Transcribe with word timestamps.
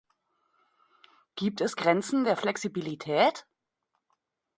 Gibt 1.35 1.61
es 1.61 1.75
Grenzen 1.75 2.23
der 2.23 2.35
Flexibilität? 2.35 3.45